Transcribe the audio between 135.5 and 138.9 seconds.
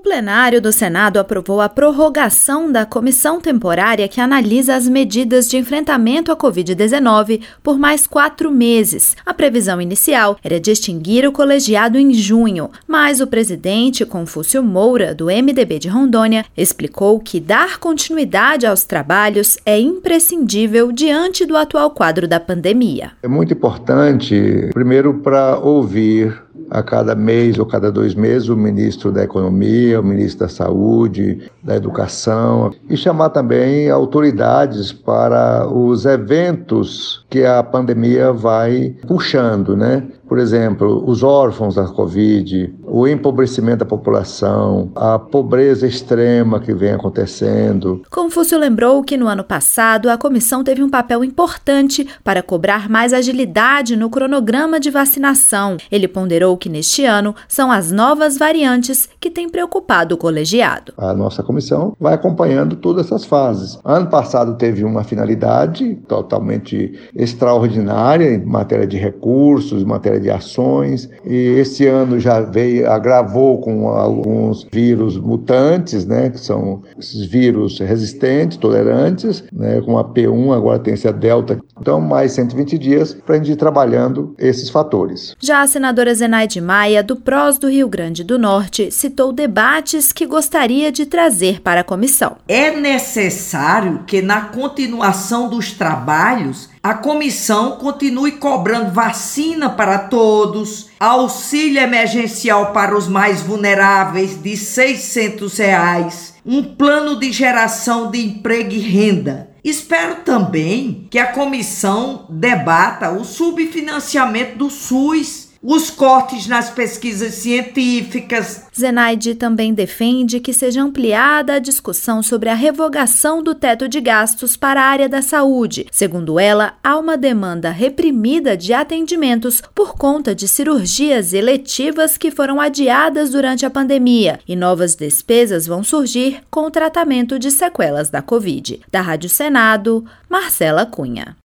vão surgir com o tratamento de sequelas da Covid.